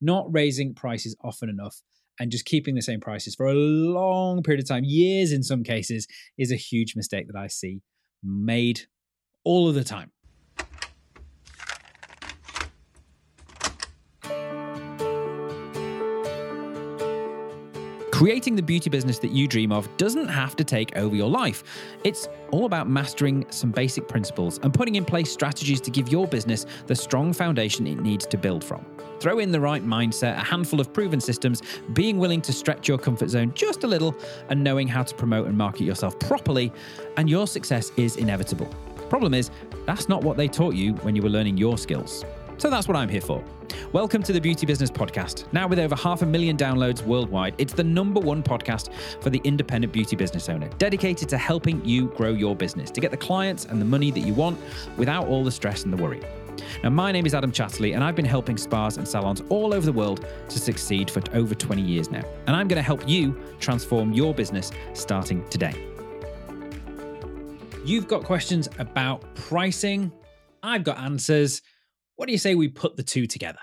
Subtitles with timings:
[0.00, 1.82] not raising prices often enough
[2.18, 5.62] and just keeping the same prices for a long period of time, years in some
[5.62, 7.80] cases, is a huge mistake that I see
[8.22, 8.82] made
[9.44, 10.12] all of the time.
[18.20, 21.64] Creating the beauty business that you dream of doesn't have to take over your life.
[22.04, 26.26] It's all about mastering some basic principles and putting in place strategies to give your
[26.28, 28.84] business the strong foundation it needs to build from.
[29.20, 31.62] Throw in the right mindset, a handful of proven systems,
[31.94, 34.14] being willing to stretch your comfort zone just a little,
[34.50, 36.70] and knowing how to promote and market yourself properly,
[37.16, 38.66] and your success is inevitable.
[39.08, 39.50] Problem is,
[39.86, 42.26] that's not what they taught you when you were learning your skills.
[42.60, 43.42] So that's what I'm here for.
[43.90, 45.50] Welcome to the Beauty Business Podcast.
[45.50, 48.92] Now, with over half a million downloads worldwide, it's the number one podcast
[49.22, 53.12] for the independent beauty business owner, dedicated to helping you grow your business, to get
[53.12, 54.60] the clients and the money that you want
[54.98, 56.20] without all the stress and the worry.
[56.82, 59.86] Now, my name is Adam Chatterley, and I've been helping spas and salons all over
[59.86, 62.24] the world to succeed for over 20 years now.
[62.46, 65.72] And I'm going to help you transform your business starting today.
[67.86, 70.12] You've got questions about pricing,
[70.62, 71.62] I've got answers.
[72.20, 73.60] What do you say we put the two together?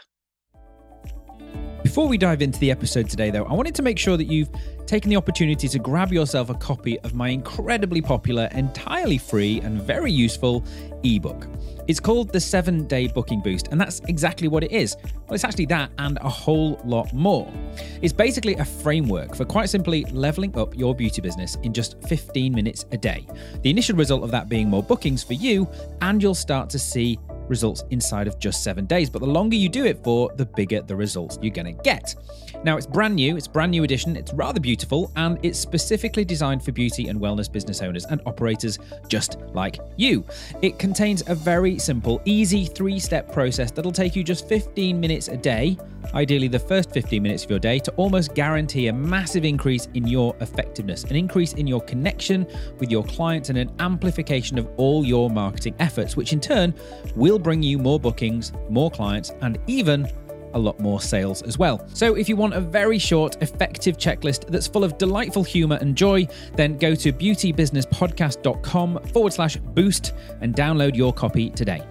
[1.83, 4.49] Before we dive into the episode today, though, I wanted to make sure that you've
[4.88, 9.80] taken the opportunity to grab yourself a copy of my incredibly popular, entirely free, and
[9.80, 10.66] very useful
[11.03, 11.45] ebook.
[11.88, 14.97] It's called the Seven Day Booking Boost, and that's exactly what it is.
[15.03, 17.53] Well, it's actually that and a whole lot more.
[18.02, 22.55] It's basically a framework for quite simply leveling up your beauty business in just 15
[22.55, 23.27] minutes a day.
[23.61, 25.69] The initial result of that being more bookings for you,
[26.02, 27.19] and you'll start to see
[27.50, 29.09] results inside of just seven days.
[29.09, 32.16] But the longer you do it for, the bigger the results you're going to get.
[32.63, 36.64] Now, it's brand new, it's brand new edition, it's rather beautiful, and it's specifically designed
[36.64, 40.25] for beauty and wellness business owners and operators just like you.
[40.61, 45.27] It contains a very simple, easy three step process that'll take you just 15 minutes
[45.27, 45.77] a day,
[46.14, 50.08] ideally the first 15 minutes of your day, to almost guarantee a massive increase in
[50.08, 52.47] your effectiveness, an increase in your connection
[52.80, 56.73] with your clients, and an amplification of all your marketing efforts, which in turn
[57.15, 60.09] will bring you more bookings, more clients, and even
[60.53, 61.87] a lot more sales as well.
[61.93, 65.95] So, if you want a very short, effective checklist that's full of delightful humor and
[65.95, 71.81] joy, then go to beautybusinesspodcast.com forward slash boost and download your copy today.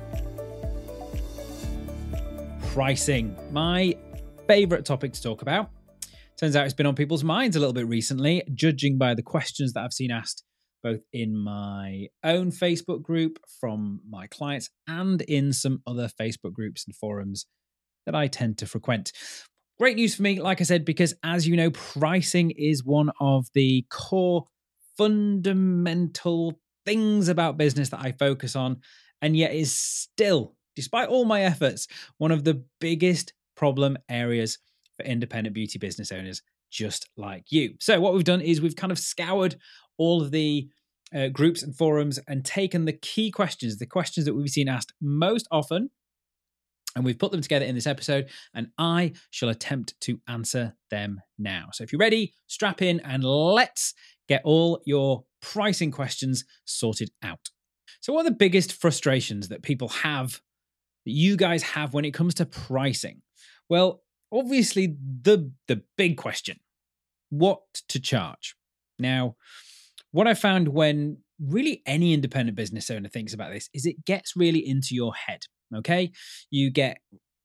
[2.68, 3.96] Pricing, my
[4.46, 5.70] favorite topic to talk about.
[6.38, 9.72] Turns out it's been on people's minds a little bit recently, judging by the questions
[9.72, 10.44] that I've seen asked
[10.86, 16.84] both in my own Facebook group from my clients and in some other Facebook groups
[16.86, 17.46] and forums
[18.06, 19.12] that I tend to frequent.
[19.78, 23.46] Great news for me, like I said, because as you know, pricing is one of
[23.52, 24.46] the core
[24.96, 28.80] fundamental things about business that I focus on,
[29.20, 34.58] and yet is still, despite all my efforts, one of the biggest problem areas
[34.96, 37.74] for independent beauty business owners just like you.
[37.80, 39.56] So, what we've done is we've kind of scoured
[39.98, 40.68] all of the
[41.14, 44.92] uh, groups and forums and taken the key questions, the questions that we've seen asked
[45.00, 45.90] most often
[46.96, 51.20] and we've put them together in this episode, and I shall attempt to answer them
[51.38, 51.68] now.
[51.72, 53.94] So if you're ready, strap in and let's
[54.28, 57.50] get all your pricing questions sorted out.
[58.00, 60.40] So, what are the biggest frustrations that people have,
[61.04, 63.22] that you guys have when it comes to pricing?
[63.68, 64.02] Well,
[64.32, 66.58] obviously, the, the big question
[67.30, 68.54] what to charge?
[68.98, 69.36] Now,
[70.12, 74.36] what I found when really any independent business owner thinks about this is it gets
[74.36, 75.42] really into your head.
[75.75, 76.12] Okay.
[76.50, 76.99] You get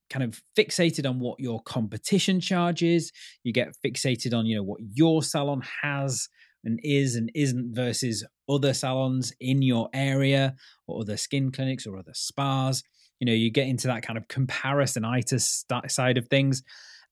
[0.09, 3.11] kind of fixated on what your competition charges.
[3.43, 6.27] You get fixated on, you know, what your salon has
[6.63, 10.55] and is and isn't versus other salons in your area
[10.85, 12.83] or other skin clinics or other spas.
[13.19, 16.61] You know, you get into that kind of comparisonitis side of things.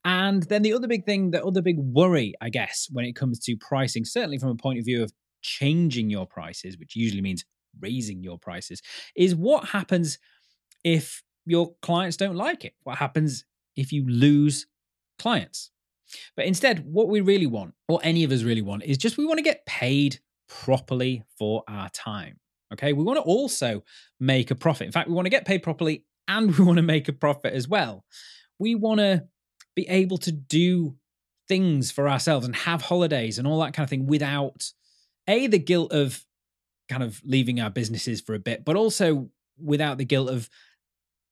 [0.06, 3.40] And then the other big thing, the other big worry, I guess, when it comes
[3.40, 7.44] to pricing, certainly from a point of view of changing your prices, which usually means
[7.80, 8.82] raising your prices,
[9.16, 10.18] is what happens
[10.84, 12.74] if your clients don't like it?
[12.84, 13.46] What happens
[13.76, 14.68] if you lose
[15.18, 15.72] clients?
[16.36, 19.26] But instead, what we really want, or any of us really want, is just we
[19.26, 22.40] want to get paid properly for our time.
[22.74, 22.94] Okay.
[22.94, 23.84] We want to also
[24.20, 24.88] make a profit.
[24.88, 27.54] In fact, we want to get paid properly and we want to make a profit
[27.54, 28.06] as well.
[28.58, 29.26] We want to
[29.76, 30.96] be able to do
[31.48, 34.72] things for ourselves and have holidays and all that kind of thing without
[35.28, 36.24] a the guilt of
[36.88, 40.48] kind of leaving our businesses for a bit but also without the guilt of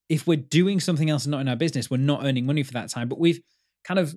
[0.10, 2.74] if we're doing something else and not in our business, we're not earning money for
[2.74, 3.42] that time, but we've
[3.84, 4.16] kind of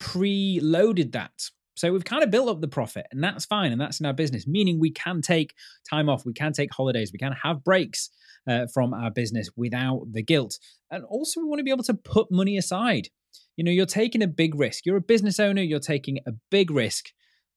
[0.00, 1.32] pre-loaded that.
[1.76, 3.70] So we've kind of built up the profit and that's fine.
[3.70, 5.54] And that's in our business, meaning we can take
[5.88, 8.08] time off, we can take holidays, we can have breaks
[8.48, 10.58] uh, from our business without the guilt.
[10.90, 13.08] And also, we want to be able to put money aside.
[13.56, 14.86] you know, you're taking a big risk.
[14.86, 17.06] You're a business owner, you're taking a big risk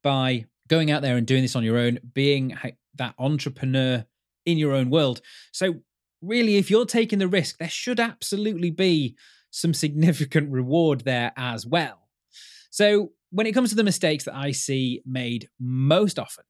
[0.03, 2.57] by going out there and doing this on your own, being
[2.95, 4.05] that entrepreneur
[4.45, 5.21] in your own world.
[5.51, 5.75] So,
[6.21, 9.15] really, if you're taking the risk, there should absolutely be
[9.51, 12.09] some significant reward there as well.
[12.69, 16.43] So, when it comes to the mistakes that I see made most often,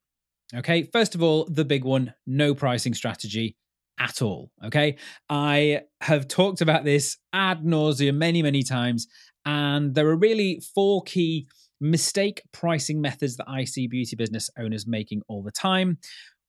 [0.56, 3.58] okay, first of all, the big one no pricing strategy
[4.00, 4.52] at all.
[4.66, 4.96] Okay.
[5.30, 9.08] I have talked about this ad nauseum many, many times.
[9.46, 11.48] And there are really four key
[11.82, 15.98] mistake pricing methods that I see beauty business owners making all the time.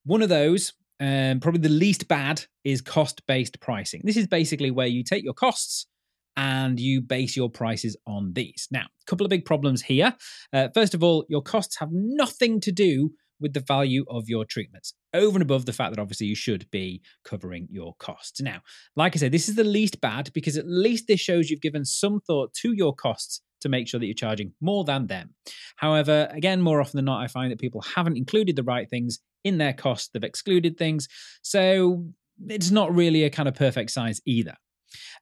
[0.04, 4.02] One of those, um, probably the least bad, is cost based pricing.
[4.04, 5.86] This is basically where you take your costs
[6.36, 8.68] and you base your prices on these.
[8.70, 10.14] Now, a couple of big problems here.
[10.52, 13.10] Uh, first of all, your costs have nothing to do
[13.40, 16.70] with the value of your treatments, over and above the fact that obviously you should
[16.70, 18.40] be covering your costs.
[18.40, 18.60] Now,
[18.96, 21.84] like I said, this is the least bad because at least this shows you've given
[21.84, 25.34] some thought to your costs to make sure that you're charging more than them.
[25.76, 29.18] However, again, more often than not, I find that people haven't included the right things
[29.44, 31.08] in their costs, they've excluded things.
[31.42, 32.06] So
[32.48, 34.54] it's not really a kind of perfect size either.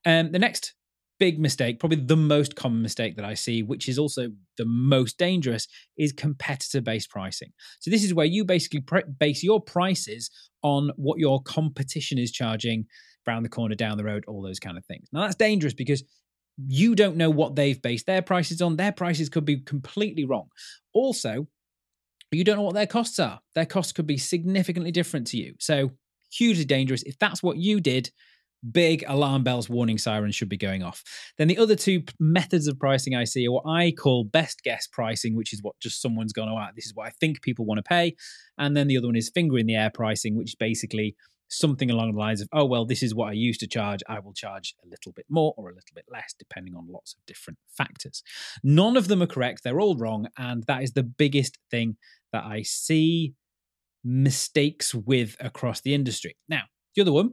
[0.07, 0.75] Um, the next
[1.19, 5.19] big mistake, probably the most common mistake that I see, which is also the most
[5.19, 5.67] dangerous,
[5.97, 7.53] is competitor based pricing.
[7.81, 8.85] So, this is where you basically
[9.19, 10.31] base your prices
[10.63, 12.87] on what your competition is charging
[13.27, 15.09] around the corner, down the road, all those kind of things.
[15.13, 16.03] Now, that's dangerous because
[16.67, 18.77] you don't know what they've based their prices on.
[18.77, 20.49] Their prices could be completely wrong.
[20.93, 21.47] Also,
[22.37, 23.41] you don't know what their costs are.
[23.55, 25.55] Their costs could be significantly different to you.
[25.59, 25.93] So,
[26.31, 27.03] hugely dangerous.
[27.05, 28.11] If that's what you did,
[28.71, 31.03] big alarm bells, warning sirens should be going off.
[31.37, 34.87] Then the other two methods of pricing I see are what I call best guess
[34.87, 37.79] pricing, which is what just someone's gone, oh, this is what I think people want
[37.79, 38.17] to pay.
[38.59, 41.17] And then the other one is finger in the air pricing, which is basically
[41.51, 44.03] something along the lines of, oh, well, this is what I used to charge.
[44.09, 47.15] I will charge a little bit more or a little bit less, depending on lots
[47.15, 48.23] of different factors.
[48.63, 49.63] None of them are correct.
[49.65, 50.29] They're all wrong.
[50.37, 51.97] And that is the biggest thing
[52.33, 53.35] that I see
[54.05, 56.37] mistakes with across the industry.
[56.49, 56.63] Now,
[56.95, 57.33] the other one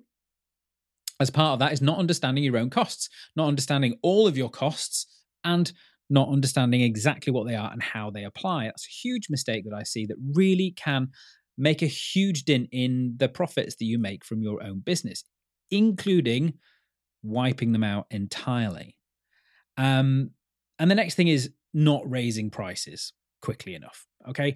[1.20, 4.50] as part of that is not understanding your own costs, not understanding all of your
[4.50, 5.72] costs, and
[6.10, 8.66] not understanding exactly what they are and how they apply.
[8.66, 11.10] That's a huge mistake that I see that really can
[11.58, 15.24] make a huge dent in the profits that you make from your own business,
[15.72, 16.56] including
[17.24, 18.98] wiping them out entirely.
[19.78, 20.32] Um,
[20.78, 24.06] and the next thing is not raising prices quickly enough.
[24.30, 24.56] Okay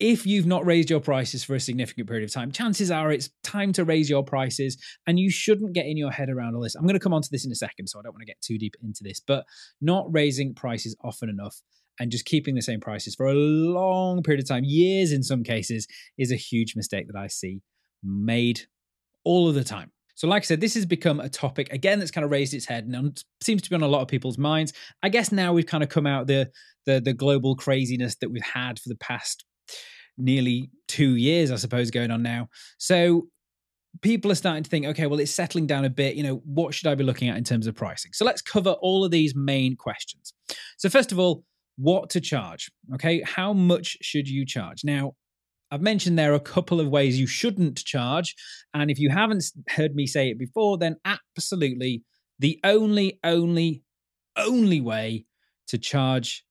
[0.00, 3.28] if you've not raised your prices for a significant period of time, chances are it's
[3.44, 6.74] time to raise your prices and you shouldn't get in your head around all this.
[6.74, 8.26] I'm going to come on to this in a second, so I don't want to
[8.26, 9.44] get too deep into this, but
[9.82, 11.60] not raising prices often enough
[12.00, 15.44] and just keeping the same prices for a long period of time, years in some
[15.44, 15.86] cases,
[16.16, 17.60] is a huge mistake that I see
[18.02, 18.62] made
[19.22, 19.92] all of the time.
[20.14, 22.64] So, like I said, this has become a topic again that's kind of raised its
[22.64, 24.72] head and seems to be on a lot of people's minds.
[25.02, 26.50] I guess now we've kind of come out the
[26.86, 29.44] the the global craziness that we've had for the past
[30.16, 32.48] nearly two years, I suppose, going on now.
[32.78, 33.28] So
[34.02, 36.16] people are starting to think, okay, well, it's settling down a bit.
[36.16, 38.12] You know, what should I be looking at in terms of pricing?
[38.12, 40.32] So let's cover all of these main questions.
[40.78, 41.44] So, first of all,
[41.76, 42.70] what to charge?
[42.94, 44.84] Okay, how much should you charge?
[44.84, 45.14] Now,
[45.70, 48.34] I've mentioned there are a couple of ways you shouldn't charge.
[48.74, 52.02] And if you haven't heard me say it before, then absolutely
[52.38, 53.82] the only, only,
[54.36, 55.26] only way
[55.68, 56.44] to charge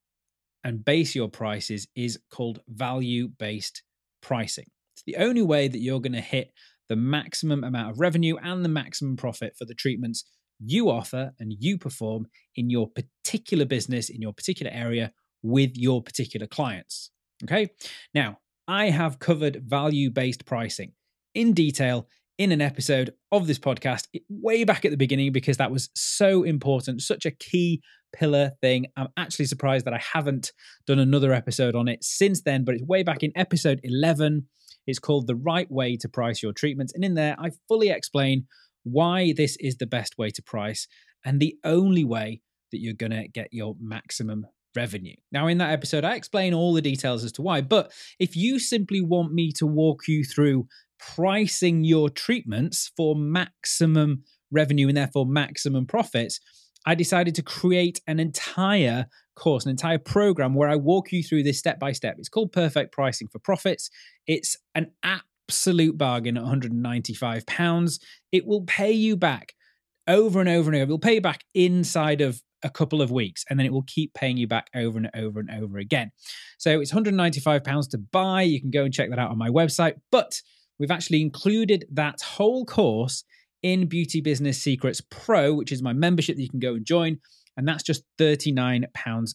[0.63, 3.83] and base your prices is called value based
[4.21, 4.65] pricing.
[4.95, 6.51] It's the only way that you're going to hit
[6.89, 10.25] the maximum amount of revenue and the maximum profit for the treatments
[10.59, 15.11] you offer and you perform in your particular business, in your particular area
[15.41, 17.11] with your particular clients.
[17.43, 17.69] Okay.
[18.13, 20.91] Now, I have covered value based pricing
[21.33, 25.71] in detail in an episode of this podcast way back at the beginning because that
[25.71, 27.81] was so important, such a key
[28.13, 28.87] pillar thing.
[28.97, 30.51] I'm actually surprised that I haven't
[30.87, 34.47] done another episode on it since then, but it's way back in episode 11.
[34.87, 36.93] It's called The Right Way to Price Your Treatments.
[36.93, 38.47] And in there, I fully explain
[38.83, 40.87] why this is the best way to price
[41.25, 45.15] and the only way that you're going to get your maximum revenue.
[45.31, 47.61] Now, in that episode, I explain all the details as to why.
[47.61, 50.67] But if you simply want me to walk you through
[50.99, 56.39] pricing your treatments for maximum revenue and therefore maximum profits,
[56.85, 61.43] I decided to create an entire course, an entire program where I walk you through
[61.43, 62.15] this step by step.
[62.17, 63.89] It's called Perfect Pricing for Profits.
[64.27, 67.99] It's an absolute bargain at £195.
[68.31, 69.53] It will pay you back
[70.07, 70.89] over and over and over.
[70.89, 73.83] It will pay you back inside of a couple of weeks and then it will
[73.83, 76.11] keep paying you back over and over and over again.
[76.57, 78.41] So it's £195 to buy.
[78.41, 79.93] You can go and check that out on my website.
[80.11, 80.41] But
[80.77, 83.23] we've actually included that whole course
[83.63, 87.19] in Beauty Business Secrets Pro, which is my membership that you can go and join.
[87.57, 88.85] and that's just £39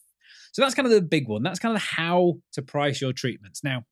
[0.53, 1.43] So that's kind of the big one.
[1.43, 3.63] That's kind of how to price your treatments.
[3.63, 3.83] Now,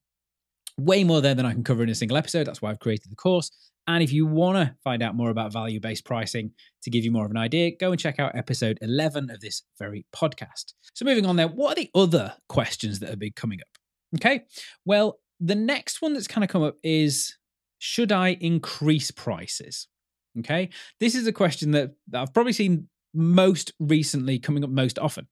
[0.77, 2.45] way more there than I can cover in a single episode.
[2.45, 3.49] That's why I've created the course.
[3.87, 6.51] And if you want to find out more about value based pricing
[6.83, 9.63] to give you more of an idea, go and check out episode 11 of this
[9.77, 10.73] very podcast.
[10.93, 13.77] So, moving on there, what are the other questions that have been coming up?
[14.15, 14.45] Okay.
[14.85, 17.37] Well, the next one that's kind of come up is
[17.77, 19.87] should I increase prices?
[20.39, 20.69] Okay.
[20.99, 25.27] This is a question that I've probably seen most recently coming up most often.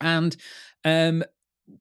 [0.00, 0.36] And
[0.84, 1.24] um,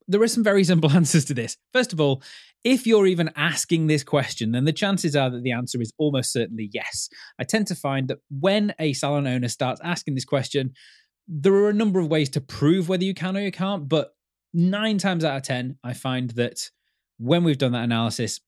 [0.07, 1.57] there are some very simple answers to this.
[1.73, 2.21] First of all,
[2.63, 6.33] if you're even asking this question, then the chances are that the answer is almost
[6.33, 7.09] certainly yes.
[7.39, 10.73] I tend to find that when a salon owner starts asking this question,
[11.27, 14.13] there are a number of ways to prove whether you can or you can't, but
[14.53, 16.69] nine times out of 10, I find that
[17.17, 18.41] when we've done that analysis,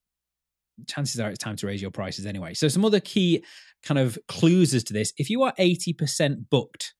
[0.87, 2.53] chances are it's time to raise your prices anyway.
[2.53, 3.43] So, some other key
[3.83, 6.93] kind of clues as to this if you are 80% booked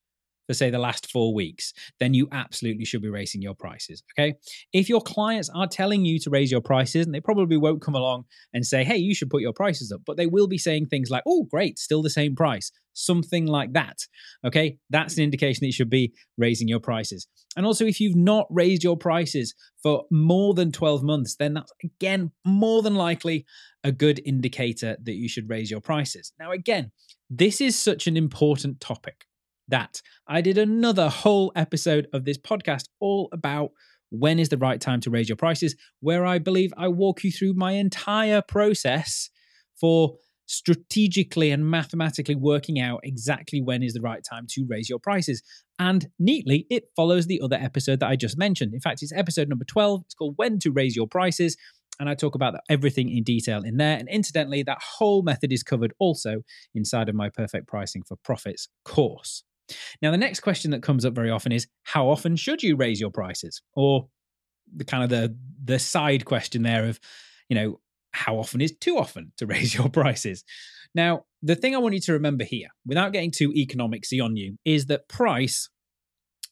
[0.51, 4.03] for say the last four weeks, then you absolutely should be raising your prices.
[4.13, 4.34] Okay.
[4.74, 7.96] If your clients are telling you to raise your prices, and they probably won't come
[7.96, 10.88] along and say, hey, you should put your prices up, but they will be saying
[10.88, 14.00] things like, oh, great, still the same price, something like that.
[14.46, 14.77] Okay.
[14.89, 17.27] That's an indication that you should be raising your prices.
[17.55, 21.72] And also, if you've not raised your prices for more than 12 months, then that's
[21.81, 23.46] again more than likely
[23.86, 26.34] a good indicator that you should raise your prices.
[26.39, 26.91] Now, again,
[27.29, 29.25] this is such an important topic
[29.72, 30.01] that.
[30.28, 33.72] I did another whole episode of this podcast all about
[34.12, 37.32] when is the right time to raise your prices, where I believe I walk you
[37.32, 39.30] through my entire process
[39.80, 45.00] for strategically and mathematically working out exactly when is the right time to raise your
[45.00, 45.42] prices.
[45.80, 48.74] And neatly, it follows the other episode that I just mentioned.
[48.74, 50.01] In fact, it's episode number 12.
[50.06, 51.56] It's called When to Raise Your Prices.
[52.00, 53.98] And I talk about everything in detail in there.
[53.98, 56.42] And incidentally, that whole method is covered also
[56.75, 59.44] inside of my Perfect Pricing for Profits course.
[60.01, 63.00] Now, the next question that comes up very often is how often should you raise
[63.00, 63.62] your prices?
[63.74, 64.08] Or
[64.75, 67.00] the kind of the the side question there of,
[67.50, 67.80] you know,
[68.12, 70.44] how often is too often to raise your prices?
[70.94, 74.58] Now, the thing I want you to remember here, without getting too economicsy on you,
[74.66, 75.70] is that price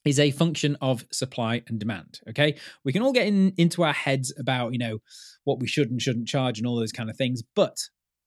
[0.05, 2.21] is a function of supply and demand.
[2.29, 2.55] Okay.
[2.85, 4.99] We can all get in, into our heads about, you know,
[5.43, 7.41] what we should and shouldn't charge and all those kind of things.
[7.55, 7.77] But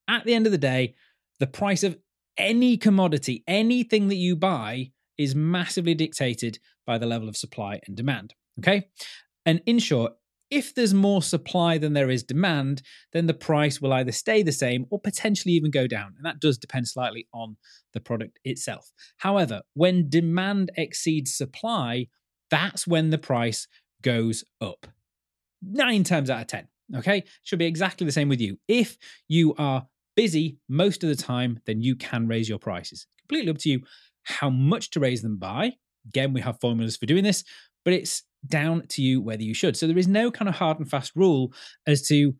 [0.08, 0.94] at the end of the day,
[1.40, 1.96] the price of
[2.42, 7.96] any commodity, anything that you buy is massively dictated by the level of supply and
[7.96, 8.34] demand.
[8.58, 8.88] Okay.
[9.46, 10.12] And in short,
[10.50, 12.82] if there's more supply than there is demand,
[13.12, 16.14] then the price will either stay the same or potentially even go down.
[16.16, 17.56] And that does depend slightly on
[17.94, 18.92] the product itself.
[19.18, 22.08] However, when demand exceeds supply,
[22.50, 23.66] that's when the price
[24.02, 24.86] goes up.
[25.62, 26.68] Nine times out of 10.
[26.96, 27.24] Okay.
[27.44, 28.58] Should be exactly the same with you.
[28.68, 33.06] If you are busy most of the time, then you can raise your prices.
[33.20, 33.80] Completely up to you
[34.24, 35.72] how much to raise them by.
[36.06, 37.44] Again, we have formulas for doing this,
[37.84, 39.76] but it's down to you whether you should.
[39.76, 41.52] So there is no kind of hard and fast rule
[41.86, 42.34] as to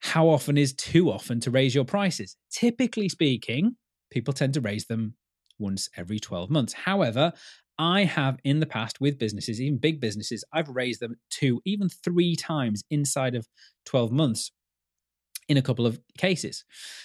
[0.00, 2.36] how often is too often to raise your prices.
[2.50, 3.76] Typically speaking,
[4.10, 5.14] people tend to raise them
[5.58, 6.72] once every 12 months.
[6.72, 7.32] However,
[7.78, 11.88] I have in the past with businesses, even big businesses, I've raised them two, even
[11.88, 13.48] three times inside of
[13.84, 14.50] 12 months
[15.48, 16.64] in a couple of cases.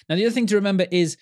[0.09, 1.17] Now, the other thing to remember is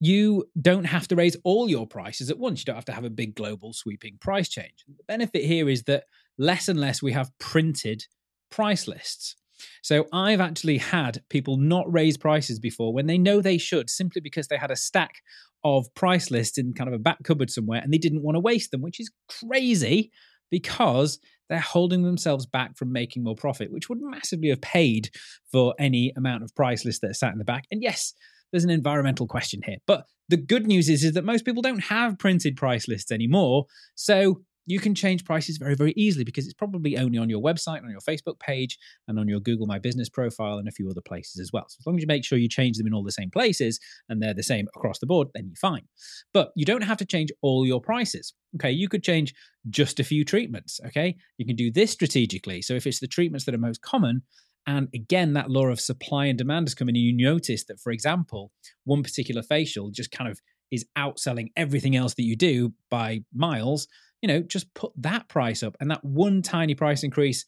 [0.00, 2.60] you don't have to raise all your prices at once.
[2.60, 4.84] You don't have to have a big global sweeping price change.
[4.86, 6.04] The benefit here is that
[6.38, 8.06] less and less we have printed
[8.50, 9.36] price lists.
[9.82, 14.22] So I've actually had people not raise prices before when they know they should, simply
[14.22, 15.22] because they had a stack
[15.62, 18.40] of price lists in kind of a back cupboard somewhere and they didn't want to
[18.40, 20.10] waste them, which is crazy
[20.50, 21.18] because
[21.50, 25.10] they're holding themselves back from making more profit, which would massively have paid
[25.50, 27.66] for any amount of price list that sat in the back.
[27.70, 28.14] And yes,
[28.50, 29.78] there's an environmental question here.
[29.86, 33.66] But the good news is, is that most people don't have printed price lists anymore.
[33.96, 37.82] So you can change prices very, very easily because it's probably only on your website,
[37.82, 41.00] on your Facebook page, and on your Google My Business profile, and a few other
[41.00, 41.64] places as well.
[41.68, 43.80] So as long as you make sure you change them in all the same places
[44.08, 45.88] and they're the same across the board, then you're fine.
[46.32, 48.34] But you don't have to change all your prices.
[48.56, 49.34] Okay, you could change
[49.68, 50.80] just a few treatments.
[50.86, 52.62] Okay, you can do this strategically.
[52.62, 54.22] So if it's the treatments that are most common,
[54.66, 56.96] And again, that law of supply and demand has come in.
[56.96, 58.52] And you notice that, for example,
[58.84, 60.40] one particular facial just kind of
[60.70, 63.88] is outselling everything else that you do by miles.
[64.22, 65.76] You know, just put that price up.
[65.80, 67.46] And that one tiny price increase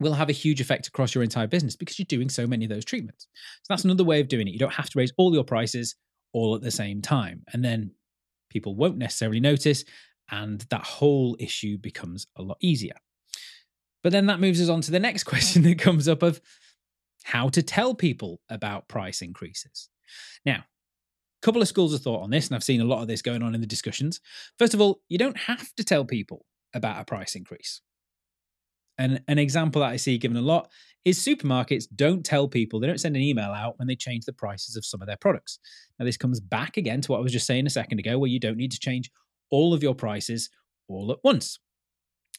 [0.00, 2.70] will have a huge effect across your entire business because you're doing so many of
[2.70, 3.28] those treatments.
[3.62, 4.52] So that's another way of doing it.
[4.52, 5.94] You don't have to raise all your prices
[6.32, 7.42] all at the same time.
[7.52, 7.92] And then
[8.48, 9.84] people won't necessarily notice.
[10.30, 12.94] And that whole issue becomes a lot easier.
[14.02, 16.40] But then that moves us on to the next question that comes up of
[17.24, 19.88] how to tell people about price increases.
[20.44, 20.64] Now,
[21.42, 23.42] couple of schools of thought on this, and I've seen a lot of this going
[23.42, 24.20] on in the discussions.
[24.58, 26.44] First of all, you don't have to tell people
[26.74, 27.80] about a price increase.
[28.98, 30.70] And an example that I see given a lot
[31.06, 34.32] is supermarkets don't tell people, they don't send an email out when they change the
[34.32, 35.58] prices of some of their products.
[35.98, 38.30] Now, this comes back again to what I was just saying a second ago, where
[38.30, 39.10] you don't need to change
[39.50, 40.50] all of your prices
[40.88, 41.58] all at once.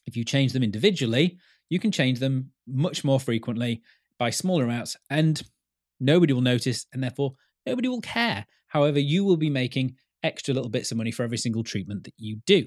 [0.06, 1.38] If you change them individually,
[1.70, 3.82] you can change them much more frequently
[4.20, 5.42] by smaller amounts, and
[6.00, 7.34] nobody will notice, and therefore
[7.66, 8.46] nobody will care.
[8.72, 12.14] However, you will be making extra little bits of money for every single treatment that
[12.18, 12.66] you do.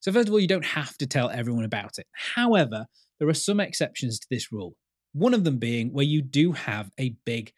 [0.00, 2.06] So, first of all, you don't have to tell everyone about it.
[2.34, 2.86] However,
[3.18, 4.74] there are some exceptions to this rule.
[5.12, 7.52] One of them being where you do have a big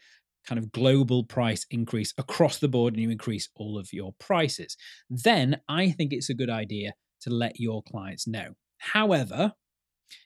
[0.46, 4.76] kind of global price increase across the board and you increase all of your prices.
[5.08, 8.54] Then I think it's a good idea to let your clients know.
[8.78, 9.52] However,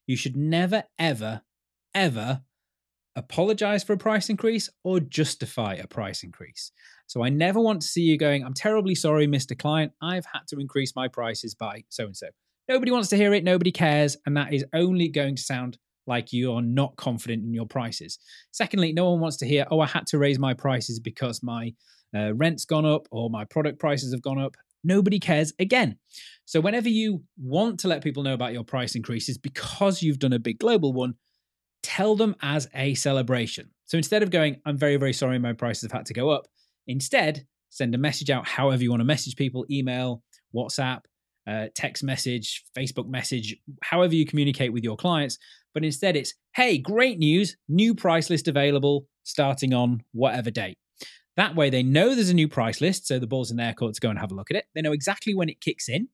[0.07, 1.43] you should never, ever,
[1.95, 2.43] ever
[3.15, 6.73] apologize for a price increase or justify a price increase.
[7.09, 9.59] So I never want to see you going, I'm terribly sorry, Mr.
[9.59, 12.29] Client, I've had to increase my prices by so and so.
[12.69, 16.35] Nobody wants to hear it, nobody cares, and that is only going to sound like
[16.35, 18.19] you are not confident in your prices.
[18.51, 21.73] Secondly, no one wants to hear, oh, I had to raise my prices because my
[22.15, 24.55] uh, rent's gone up or my product prices have gone up.
[24.85, 25.97] Nobody cares again.
[26.45, 30.35] So, whenever you want to let people know about your price increases because you've done
[30.35, 31.15] a big global one,
[31.83, 33.71] tell them as a celebration.
[33.87, 36.47] So, instead of going, I'm very, very sorry my prices have had to go up,
[36.89, 40.23] instead, send a message out however you want to message people email,
[40.55, 41.03] WhatsApp,
[41.47, 45.39] uh, text message, Facebook message, however you communicate with your clients.
[45.73, 50.79] But instead, it's, hey, great news, new price list available starting on whatever date.
[51.37, 53.95] That way, they know there's a new price list, so the ball's in their court
[53.95, 54.65] to go and have a look at it.
[54.75, 56.09] They know exactly when it kicks in.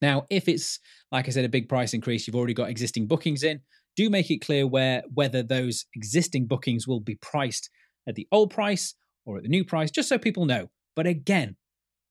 [0.00, 0.80] Now, if it's
[1.12, 3.60] like I said, a big price increase, you've already got existing bookings in.
[3.94, 7.68] Do make it clear where whether those existing bookings will be priced
[8.08, 10.70] at the old price or at the new price, just so people know.
[10.94, 11.56] But again,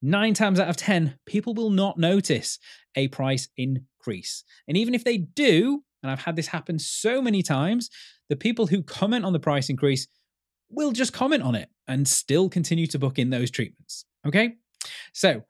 [0.00, 2.58] nine times out of 10, people will not notice
[2.96, 4.44] a price increase.
[4.66, 7.90] And even if they do, and I've had this happen so many times,
[8.28, 10.08] the people who comment on the price increase
[10.70, 14.04] will just comment on it and still continue to book in those treatments.
[14.26, 14.54] Okay.
[15.12, 15.44] So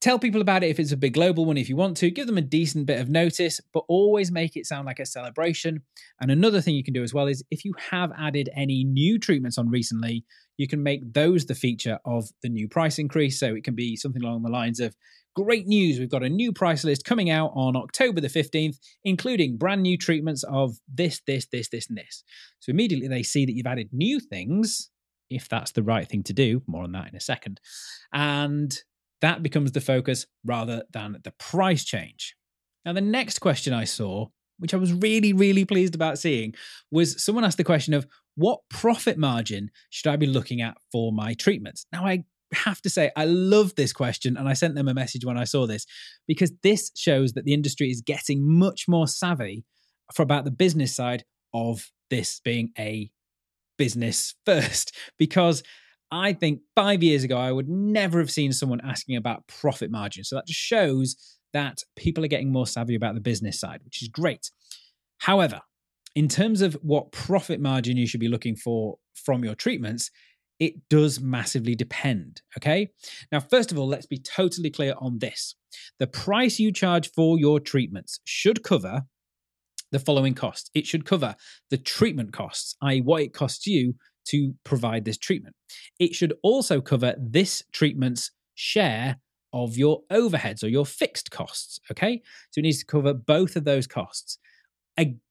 [0.00, 2.10] tell people about it if it's a big global one, if you want to.
[2.10, 5.82] Give them a decent bit of notice, but always make it sound like a celebration.
[6.20, 9.18] And another thing you can do as well is if you have added any new
[9.18, 10.24] treatments on recently,
[10.56, 13.38] you can make those the feature of the new price increase.
[13.38, 14.94] So it can be something along the lines of
[15.36, 19.58] Great news, we've got a new price list coming out on October the 15th, including
[19.58, 22.24] brand new treatments of this, this, this, this, and this.
[22.58, 24.90] So immediately they see that you've added new things,
[25.30, 26.62] if that's the right thing to do.
[26.66, 27.60] More on that in a second.
[28.12, 28.76] And
[29.20, 32.34] that becomes the focus rather than the price change.
[32.84, 34.28] Now, the next question I saw,
[34.58, 36.54] which I was really, really pleased about seeing,
[36.90, 38.06] was someone asked the question of
[38.36, 41.86] what profit margin should I be looking at for my treatments?
[41.92, 44.36] Now, I have to say, I love this question.
[44.36, 45.86] And I sent them a message when I saw this
[46.26, 49.64] because this shows that the industry is getting much more savvy
[50.14, 53.10] for about the business side of this being a
[53.78, 54.94] business first.
[55.18, 55.62] Because
[56.10, 60.24] I think five years ago, I would never have seen someone asking about profit margin.
[60.24, 61.16] So that just shows
[61.52, 64.50] that people are getting more savvy about the business side, which is great.
[65.18, 65.60] However,
[66.14, 70.10] in terms of what profit margin you should be looking for from your treatments,
[70.58, 72.42] it does massively depend.
[72.56, 72.90] Okay.
[73.32, 75.54] Now, first of all, let's be totally clear on this.
[75.98, 79.04] The price you charge for your treatments should cover
[79.92, 81.34] the following costs it should cover
[81.70, 83.94] the treatment costs, i.e., what it costs you
[84.26, 85.54] to provide this treatment.
[85.98, 89.16] It should also cover this treatment's share
[89.52, 91.80] of your overheads or your fixed costs.
[91.90, 92.22] Okay.
[92.50, 94.38] So it needs to cover both of those costs.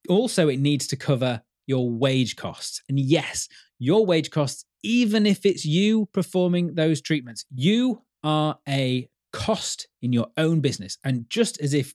[0.09, 2.81] Also, it needs to cover your wage costs.
[2.89, 3.47] And yes,
[3.77, 7.45] your wage costs even if it's you performing those treatments.
[7.53, 10.97] You are a cost in your own business.
[11.03, 11.93] And just as if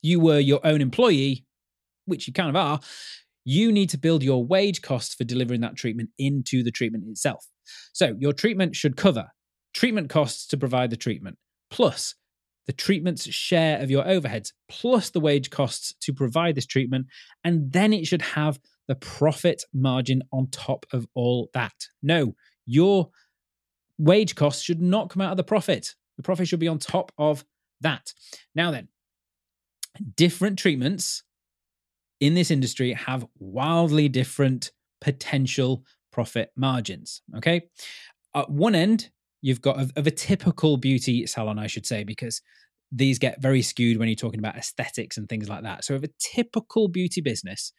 [0.00, 1.44] you were your own employee,
[2.06, 2.80] which you kind of are,
[3.44, 7.46] you need to build your wage costs for delivering that treatment into the treatment itself.
[7.92, 9.28] So your treatment should cover
[9.74, 11.36] treatment costs to provide the treatment,
[11.70, 12.14] plus
[12.66, 17.06] the treatment's share of your overheads, plus the wage costs to provide this treatment.
[17.42, 21.74] And then it should have the profit margin on top of all that.
[22.02, 22.34] No,
[22.66, 23.10] your
[23.98, 25.94] wage costs should not come out of the profit.
[26.16, 27.44] The profit should be on top of
[27.80, 28.12] that.
[28.54, 28.88] Now, then,
[30.16, 31.22] different treatments
[32.20, 37.22] in this industry have wildly different potential profit margins.
[37.36, 37.62] Okay.
[38.34, 39.10] At one end,
[39.42, 42.40] you've got of, of a typical beauty salon, I should say, because
[42.90, 45.84] these get very skewed when you're talking about aesthetics and things like that.
[45.84, 47.72] So, of a typical beauty business,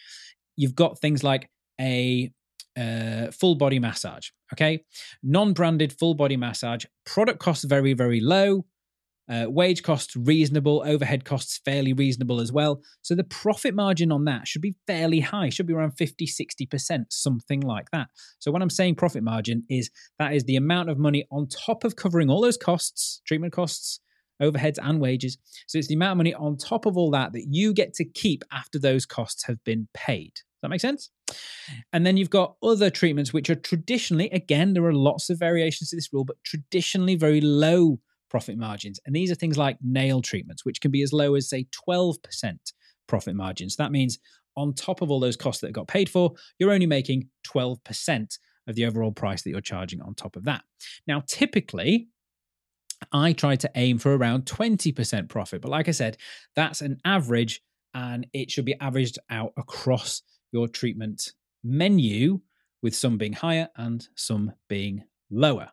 [0.56, 2.32] you've got things like a
[2.78, 4.30] uh, full body massage.
[4.54, 4.84] Okay,
[5.24, 6.86] non-branded full body massage.
[7.06, 8.66] Product costs very very low.
[9.28, 12.82] Uh, wage costs reasonable, overhead costs fairly reasonable as well.
[13.02, 17.06] So the profit margin on that should be fairly high, should be around 50, 60%,
[17.10, 18.08] something like that.
[18.40, 21.84] So when I'm saying profit margin is that is the amount of money on top
[21.84, 24.00] of covering all those costs, treatment costs,
[24.42, 25.38] overheads and wages.
[25.68, 28.06] So it's the amount of money on top of all that that you get to
[28.06, 30.34] keep after those costs have been paid.
[30.36, 31.10] Does that make sense?
[31.94, 35.90] And then you've got other treatments which are traditionally, again, there are lots of variations
[35.90, 38.00] to this rule, but traditionally very low
[38.36, 39.00] profit margins.
[39.06, 42.18] And these are things like nail treatments, which can be as low as, say, 12%
[43.08, 43.78] profit margins.
[43.78, 44.20] That means
[44.58, 48.76] on top of all those costs that got paid for, you're only making 12% of
[48.76, 50.64] the overall price that you're charging on top of that.
[51.08, 52.10] Now, typically,
[53.14, 55.62] I try to aim for around 20% profit.
[55.62, 56.18] But like I said,
[56.58, 57.62] that's an average
[57.94, 61.32] and it should be averaged out across your treatment
[61.64, 62.42] menu,
[62.82, 65.72] with some being higher and some being lower.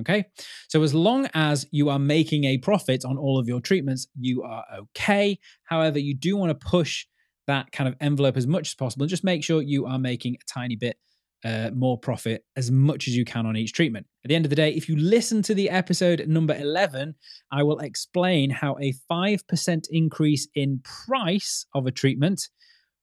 [0.00, 0.24] Okay.
[0.68, 4.42] So as long as you are making a profit on all of your treatments, you
[4.42, 5.38] are okay.
[5.64, 7.06] However, you do want to push
[7.46, 10.34] that kind of envelope as much as possible and just make sure you are making
[10.34, 10.96] a tiny bit
[11.44, 14.06] uh, more profit as much as you can on each treatment.
[14.24, 17.14] At the end of the day, if you listen to the episode number 11,
[17.52, 22.48] I will explain how a 5% increase in price of a treatment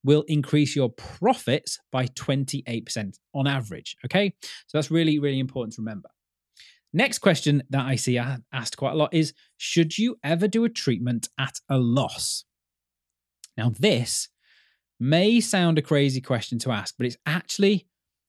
[0.04, 3.96] will increase your profits by 28% on average.
[4.06, 4.34] Okay.
[4.42, 6.10] So that's really, really important to remember.
[6.94, 10.70] Next question that I see asked quite a lot is Should you ever do a
[10.70, 12.46] treatment at a loss?
[13.58, 14.30] Now, this
[15.00, 17.88] may sound a crazy question to ask, but it's actually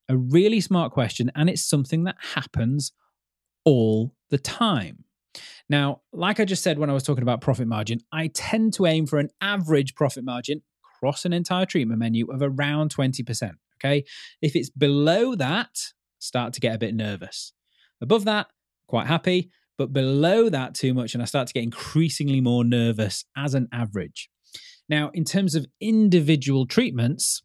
[0.08, 2.92] a really smart question and it's something that happens
[3.64, 5.04] all the time.
[5.68, 8.86] Now, like I just said when I was talking about profit margin, I tend to
[8.86, 10.62] aim for an average profit margin
[10.96, 13.52] across an entire treatment menu of around 20%.
[13.78, 14.04] Okay.
[14.40, 15.76] If it's below that,
[16.18, 17.52] start to get a bit nervous.
[18.02, 18.48] Above that,
[18.86, 19.50] quite happy.
[19.78, 23.68] But below that, too much, and I start to get increasingly more nervous as an
[23.72, 24.28] average.
[24.88, 27.42] Now, in terms of individual treatments,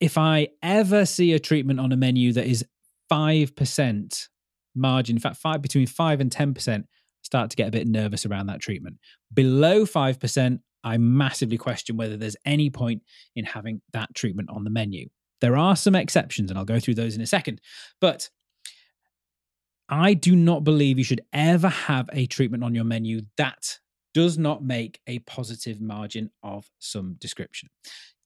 [0.00, 2.64] if I ever see a treatment on a menu that is
[3.12, 4.28] 5%
[4.74, 6.84] margin, in fact, five between 5 and 10%,
[7.22, 8.96] start to get a bit nervous around that treatment.
[9.34, 13.02] Below 5%, I massively question whether there's any point
[13.34, 15.08] in having that treatment on the menu.
[15.40, 17.60] There are some exceptions, and I'll go through those in a second.
[18.00, 18.30] But
[19.88, 23.78] I do not believe you should ever have a treatment on your menu that
[24.14, 27.68] does not make a positive margin of some description.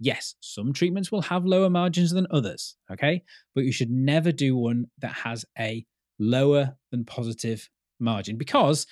[0.00, 3.22] Yes, some treatments will have lower margins than others, okay?
[3.54, 5.84] But you should never do one that has a
[6.18, 7.68] lower than positive
[8.00, 8.86] margin because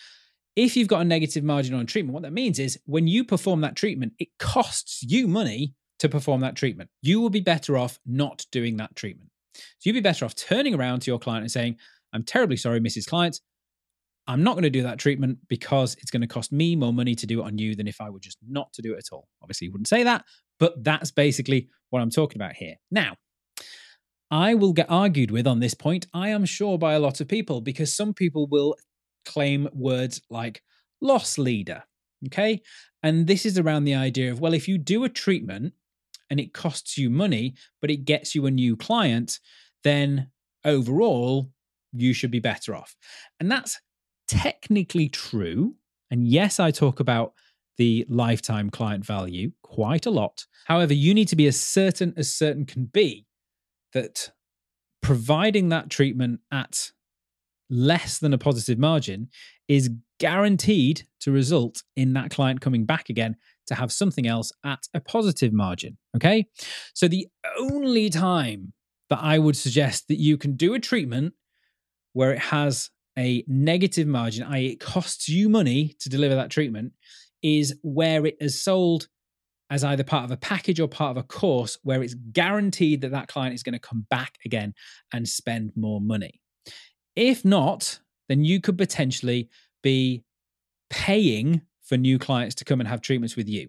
[0.57, 3.61] if you've got a negative margin on treatment, what that means is when you perform
[3.63, 6.91] that treatment, it costs you money to perform that treatment.
[7.03, 9.31] You will be better off not doing that treatment.
[9.55, 11.77] So you'd be better off turning around to your client and saying,
[12.13, 13.07] I'm terribly sorry, Mrs.
[13.07, 13.41] Client.
[14.27, 17.15] I'm not going to do that treatment because it's going to cost me more money
[17.17, 19.13] to do it on you than if I were just not to do it at
[19.13, 19.29] all.
[19.43, 20.25] Obviously, you wouldn't say that,
[20.59, 22.77] but that's basically what I'm talking about here.
[22.91, 23.17] Now,
[24.31, 27.27] I will get argued with on this point, I am sure, by a lot of
[27.27, 28.77] people, because some people will
[29.25, 30.63] claim words like
[31.01, 31.83] loss leader.
[32.27, 32.61] Okay.
[33.03, 35.73] And this is around the idea of, well, if you do a treatment
[36.29, 39.41] and it costs you money, but it gets you a new client,
[39.83, 40.31] then
[40.65, 41.51] overall,
[41.93, 42.97] you should be better off.
[43.39, 43.81] And that's
[44.29, 45.75] technically true.
[46.11, 47.33] And yes, I talk about
[47.79, 50.45] the lifetime client value quite a lot.
[50.67, 53.27] However, you need to be as certain as certain can be
[53.93, 54.31] that
[55.03, 56.91] providing that treatment at
[57.71, 59.29] less than a positive margin
[59.69, 64.87] is guaranteed to result in that client coming back again to have something else at
[64.93, 65.97] a positive margin.
[66.17, 66.47] Okay.
[66.93, 68.73] So the only time
[69.09, 71.35] that I would suggest that you can do a treatment
[72.13, 76.93] where it has a negative margin, i.e., it costs you money to deliver that treatment,
[77.43, 79.09] is where it is sold
[79.71, 83.13] as either part of a package or part of a course where it's guaranteed that
[83.13, 84.75] that client is going to come back again
[85.13, 86.41] and spend more money.
[87.15, 89.49] If not, then you could potentially
[89.83, 90.25] be
[90.91, 93.69] paying for new clients to come and have treatments with you,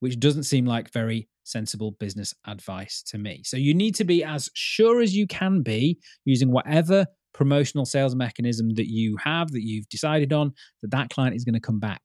[0.00, 3.42] which doesn't seem like very sensible business advice to me.
[3.44, 7.06] So you need to be as sure as you can be using whatever
[7.38, 11.54] promotional sales mechanism that you have that you've decided on that that client is going
[11.54, 12.02] to come back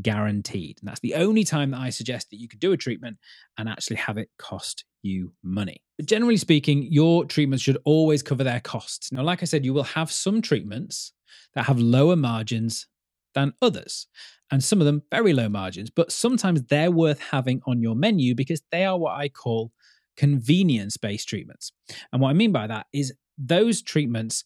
[0.00, 0.78] guaranteed.
[0.80, 3.16] And that's the only time that I suggest that you could do a treatment
[3.58, 5.82] and actually have it cost you money.
[5.98, 9.10] But generally speaking, your treatments should always cover their costs.
[9.10, 11.12] Now, like I said, you will have some treatments
[11.54, 12.86] that have lower margins
[13.34, 14.06] than others,
[14.52, 18.36] and some of them very low margins, but sometimes they're worth having on your menu
[18.36, 19.72] because they are what I call
[20.16, 21.72] convenience based treatments.
[22.12, 24.44] And what I mean by that is those treatments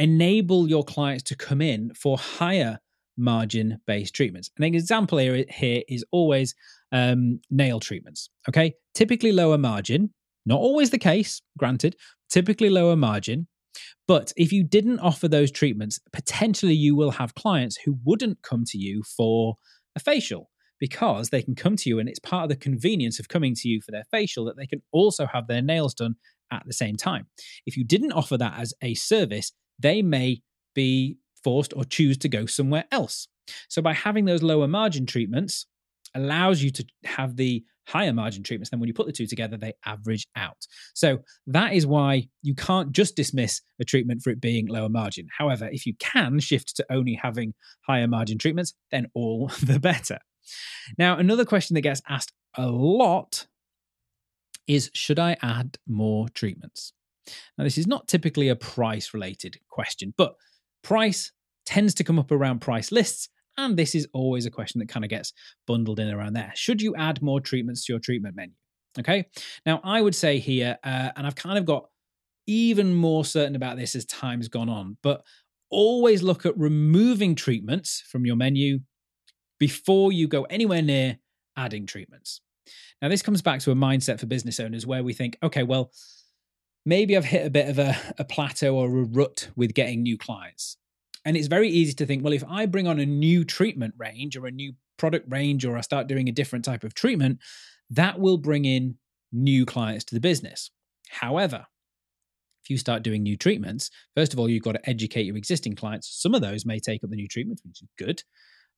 [0.00, 2.80] enable your clients to come in for higher
[3.16, 4.50] margin based treatments.
[4.56, 6.54] An example here, here is always
[6.90, 8.30] um, nail treatments.
[8.48, 10.12] Okay, typically lower margin,
[10.46, 11.94] not always the case, granted,
[12.30, 13.46] typically lower margin.
[14.08, 18.64] But if you didn't offer those treatments, potentially you will have clients who wouldn't come
[18.66, 19.54] to you for
[19.94, 23.28] a facial because they can come to you and it's part of the convenience of
[23.28, 26.14] coming to you for their facial that they can also have their nails done
[26.50, 27.26] at the same time.
[27.66, 30.42] If you didn't offer that as a service, they may
[30.74, 33.26] be forced or choose to go somewhere else.
[33.68, 35.66] So by having those lower margin treatments
[36.14, 38.70] allows you to have the higher margin treatments.
[38.70, 40.66] Then when you put the two together, they average out.
[40.94, 45.26] So that is why you can't just dismiss a treatment for it being lower margin.
[45.36, 47.54] However, if you can shift to only having
[47.86, 50.18] higher margin treatments, then all the better.
[50.98, 53.46] Now, another question that gets asked a lot
[54.66, 56.92] is should I add more treatments?
[57.56, 60.34] Now, this is not typically a price related question, but
[60.82, 61.32] price
[61.66, 63.28] tends to come up around price lists.
[63.56, 65.32] And this is always a question that kind of gets
[65.66, 66.52] bundled in around there.
[66.54, 68.54] Should you add more treatments to your treatment menu?
[68.98, 69.26] Okay.
[69.66, 71.86] Now, I would say here, uh, and I've kind of got
[72.46, 75.22] even more certain about this as time's gone on, but
[75.70, 78.80] always look at removing treatments from your menu
[79.58, 81.18] before you go anywhere near
[81.56, 82.40] adding treatments.
[83.00, 85.92] Now, this comes back to a mindset for business owners where we think, okay, well,
[86.84, 90.16] maybe I've hit a bit of a, a plateau or a rut with getting new
[90.18, 90.76] clients.
[91.24, 94.36] And it's very easy to think, well, if I bring on a new treatment range
[94.36, 97.40] or a new product range, or I start doing a different type of treatment,
[97.90, 98.96] that will bring in
[99.32, 100.70] new clients to the business.
[101.08, 101.66] However,
[102.62, 105.74] if you start doing new treatments, first of all, you've got to educate your existing
[105.74, 106.08] clients.
[106.20, 108.22] Some of those may take up the new treatments, which is good,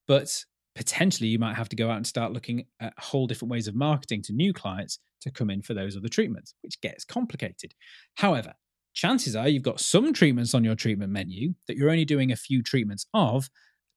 [0.07, 3.69] but potentially you might have to go out and start looking at whole different ways
[3.69, 7.75] of marketing to new clients to come in for those other treatments, which gets complicated.
[8.15, 8.55] However,
[8.95, 12.37] chances are you've got some treatments on your treatment menu that you're only doing a
[12.37, 13.49] few treatments of,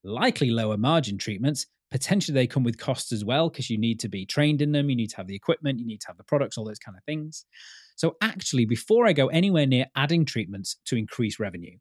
[0.04, 1.66] likely lower margin treatments.
[1.90, 4.90] Potentially, they come with costs as well because you need to be trained in them,
[4.90, 6.96] you need to have the equipment, you need to have the products, all those kind
[6.96, 7.44] of things.
[7.96, 11.76] So, actually, before I go anywhere near adding treatments to increase revenue,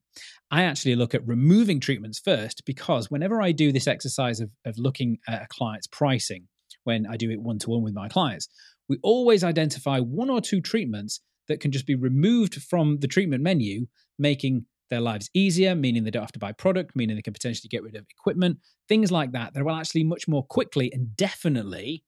[0.49, 4.77] I actually look at removing treatments first because whenever I do this exercise of, of
[4.77, 6.47] looking at a client's pricing,
[6.85, 8.47] when I do it one to one with my clients,
[8.87, 13.43] we always identify one or two treatments that can just be removed from the treatment
[13.43, 17.33] menu, making their lives easier, meaning they don't have to buy product, meaning they can
[17.33, 21.15] potentially get rid of equipment, things like that, that will actually much more quickly and
[21.17, 22.03] definitely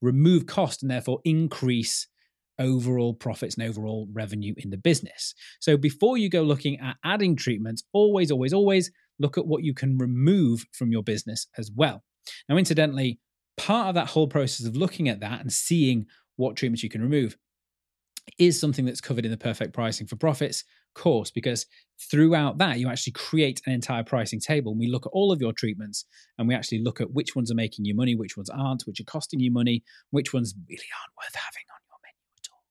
[0.00, 2.08] remove cost and therefore increase
[2.58, 5.34] overall profits and overall revenue in the business.
[5.60, 9.74] So before you go looking at adding treatments, always, always, always look at what you
[9.74, 12.02] can remove from your business as well.
[12.48, 13.18] Now, incidentally,
[13.56, 17.02] part of that whole process of looking at that and seeing what treatments you can
[17.02, 17.36] remove
[18.38, 20.64] is something that's covered in the perfect pricing for profits
[20.96, 21.66] course because
[22.10, 25.40] throughout that you actually create an entire pricing table and we look at all of
[25.40, 26.06] your treatments
[26.38, 29.00] and we actually look at which ones are making you money which ones aren't which
[29.00, 32.62] are costing you money which ones really aren't worth having on your menu at all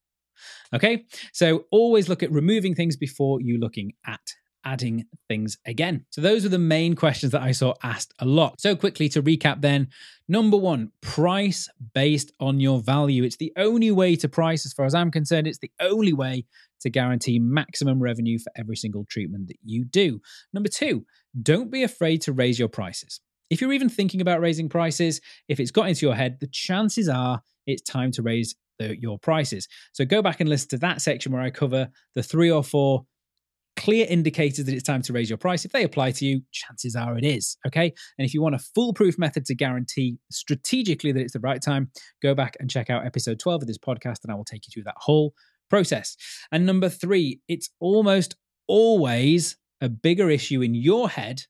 [0.74, 4.20] okay so always look at removing things before you looking at
[4.66, 6.04] adding things again?
[6.10, 8.60] So, those are the main questions that I saw asked a lot.
[8.60, 9.88] So, quickly to recap then
[10.28, 13.22] number one, price based on your value.
[13.22, 16.44] It's the only way to price, as far as I'm concerned, it's the only way
[16.80, 20.20] to guarantee maximum revenue for every single treatment that you do.
[20.52, 21.06] Number two,
[21.40, 23.20] don't be afraid to raise your prices.
[23.48, 27.08] If you're even thinking about raising prices, if it's got into your head, the chances
[27.08, 29.68] are it's time to raise the, your prices.
[29.92, 33.06] So go back and listen to that section where I cover the three or four
[33.76, 35.64] clear indicators that it's time to raise your price.
[35.64, 37.56] If they apply to you, chances are it is.
[37.66, 37.92] Okay.
[38.18, 41.90] And if you want a foolproof method to guarantee strategically that it's the right time,
[42.22, 44.70] go back and check out episode 12 of this podcast, and I will take you
[44.72, 45.34] through that whole
[45.68, 46.16] process.
[46.50, 48.36] And number three, it's almost
[48.66, 51.42] always a bigger issue in your head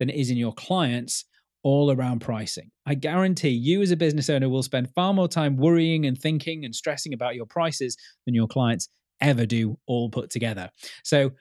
[0.00, 1.24] than it is in your clients
[1.68, 2.70] all around pricing.
[2.86, 6.64] I guarantee you, as a business owner, will spend far more time worrying and thinking
[6.64, 8.88] and stressing about your prices than your clients
[9.20, 10.70] ever do all put together.
[11.04, 11.32] So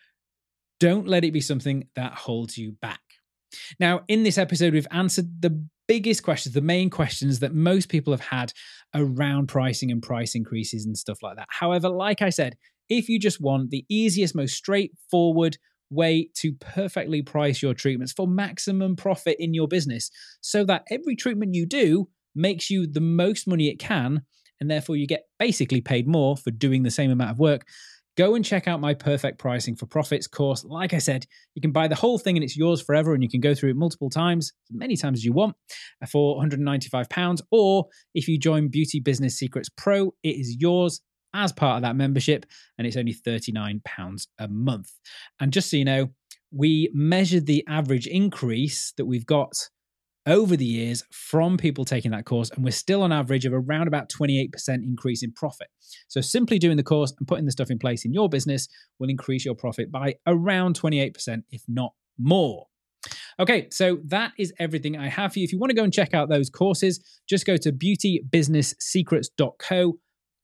[0.81, 2.99] don't let it be something that holds you back.
[3.79, 8.11] Now, in this episode, we've answered the biggest questions, the main questions that most people
[8.11, 8.51] have had
[8.93, 11.47] around pricing and price increases and stuff like that.
[11.49, 12.57] However, like I said,
[12.89, 15.57] if you just want the easiest, most straightforward
[15.89, 20.09] way to perfectly price your treatments for maximum profit in your business
[20.41, 24.21] so that every treatment you do makes you the most money it can
[24.59, 27.65] and therefore you get basically paid more for doing the same amount of work.
[28.15, 30.63] Go and check out my perfect pricing for profits course.
[30.63, 33.29] Like i said you can buy the whole thing and it's yours forever and you
[33.29, 35.55] can go through it multiple times as many times as you want
[36.09, 37.41] for 195 pounds.
[37.51, 41.01] Or if you join beauty business secrets pro it is yours
[41.37, 42.45] as part of that membership,
[42.77, 44.91] and it's only £39 a month.
[45.39, 46.09] And just so you know,
[46.51, 49.53] we measured the average increase that we've got
[50.25, 53.87] over the years from people taking that course, and we're still on average of around
[53.87, 54.49] about 28%
[54.83, 55.67] increase in profit.
[56.09, 58.67] So, simply doing the course and putting the stuff in place in your business
[58.99, 62.67] will increase your profit by around 28%, if not more.
[63.39, 65.45] Okay, so that is everything I have for you.
[65.45, 69.99] If you want to go and check out those courses, just go to beautybusinesssecrets.co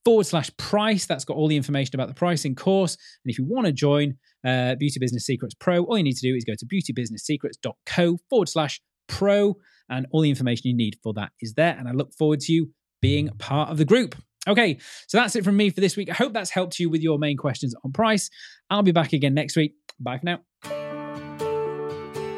[0.06, 1.06] forward slash price.
[1.06, 2.98] That's got all the information about the pricing course.
[3.24, 6.28] And if you want to join uh, Beauty Business Secrets Pro, all you need to
[6.28, 9.56] do is go to beautybusinesssecrets.co forward slash pro.
[9.90, 11.76] And all the information you need for that is there.
[11.78, 14.16] And I look forward to you being part of the group.
[14.48, 16.10] Okay, so that's it from me for this week.
[16.10, 18.30] I hope that's helped you with your main questions on price.
[18.70, 19.74] I'll be back again next week.
[20.00, 20.53] Bye for now.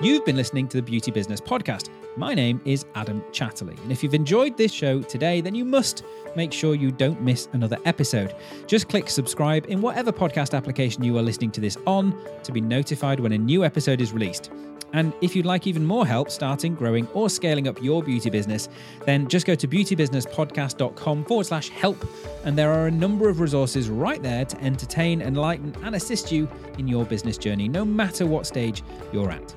[0.02, 1.90] You've been listening to the Beauty Business Podcast.
[2.18, 6.04] My name is Adam Chatterley, and if you've enjoyed this show today, then you must
[6.36, 8.36] make sure you don't miss another episode.
[8.68, 12.60] Just click subscribe in whatever podcast application you are listening to this on to be
[12.60, 14.52] notified when a new episode is released.
[14.92, 18.68] And if you'd like even more help starting, growing, or scaling up your beauty business,
[19.06, 22.06] then just go to beautybusinesspodcast.com forward slash help.
[22.44, 26.50] And there are a number of resources right there to entertain, enlighten, and assist you
[26.78, 29.56] in your business journey, no matter what stage you're at.